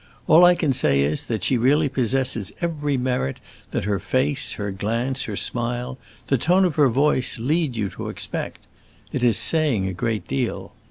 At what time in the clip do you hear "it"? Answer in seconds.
9.13-9.23